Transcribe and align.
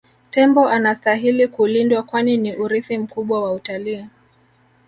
tembo 0.31 0.67
anastahili 0.69 1.47
kulindwa 1.47 2.03
kwani 2.03 2.37
ni 2.37 2.55
urithi 2.57 2.97
mkubwa 2.97 3.43
wa 3.43 3.53
utalii 3.53 4.05